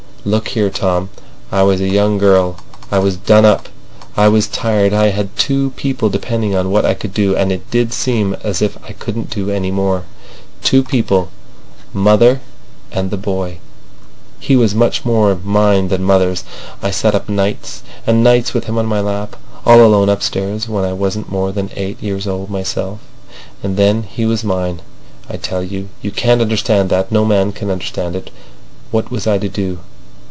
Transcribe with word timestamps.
"Look 0.23 0.49
here, 0.49 0.69
Tom! 0.69 1.09
I 1.51 1.63
was 1.63 1.81
a 1.81 1.87
young 1.89 2.19
girl. 2.19 2.57
I 2.91 2.99
was 2.99 3.17
done 3.17 3.43
up. 3.43 3.67
I 4.15 4.27
was 4.27 4.45
tired. 4.47 4.93
I 4.93 5.07
had 5.09 5.35
two 5.35 5.71
people 5.71 6.09
depending 6.09 6.53
on 6.55 6.69
what 6.69 6.85
I 6.85 6.93
could 6.93 7.11
do, 7.11 7.35
and 7.35 7.51
it 7.51 7.71
did 7.71 7.91
seem 7.91 8.35
as 8.43 8.61
if 8.61 8.77
I 8.87 8.91
couldn't 8.91 9.31
do 9.31 9.49
any 9.49 9.71
more. 9.71 10.03
Two 10.63 10.83
people—mother 10.83 12.39
and 12.91 13.09
the 13.09 13.17
boy. 13.17 13.57
He 14.39 14.55
was 14.55 14.75
much 14.75 15.03
more 15.05 15.33
mine 15.43 15.87
than 15.87 16.03
mother's. 16.03 16.43
I 16.83 16.91
sat 16.91 17.15
up 17.15 17.27
nights 17.27 17.81
and 18.05 18.23
nights 18.23 18.53
with 18.53 18.65
him 18.65 18.77
on 18.77 18.85
my 18.85 18.99
lap, 19.01 19.35
all 19.65 19.83
alone 19.83 20.07
upstairs, 20.07 20.69
when 20.69 20.85
I 20.85 20.93
wasn't 20.93 21.31
more 21.31 21.51
than 21.51 21.71
eight 21.75 21.99
years 21.99 22.27
old 22.27 22.51
myself. 22.51 22.99
And 23.63 23.75
then—He 23.75 24.27
was 24.27 24.43
mine, 24.43 24.83
I 25.27 25.37
tell 25.37 25.63
you.... 25.63 25.89
You 26.03 26.11
can't 26.11 26.41
understand 26.41 26.91
that. 26.91 27.11
No 27.11 27.25
man 27.25 27.51
can 27.53 27.71
understand 27.71 28.15
it. 28.15 28.29
What 28.91 29.09
was 29.09 29.25
I 29.25 29.39
to 29.39 29.49
do? 29.49 29.79